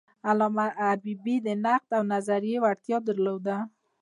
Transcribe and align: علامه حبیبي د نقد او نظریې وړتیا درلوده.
علامه 0.29 0.65
حبیبي 0.89 1.35
د 1.45 1.47
نقد 1.65 1.89
او 1.97 2.03
نظریې 2.13 2.57
وړتیا 2.61 2.97
درلوده. 3.07 3.55